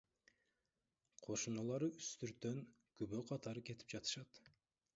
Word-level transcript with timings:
Кошуналары 1.27 1.91
үстүртөн 1.99 2.59
күбө 3.01 3.23
катары 3.33 3.67
кетип 3.71 3.97
жатышат. 3.97 4.41